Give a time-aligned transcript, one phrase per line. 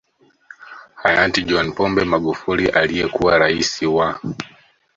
[0.95, 4.19] Hayati John Pombe Magufuli aliyekuwa Rais wa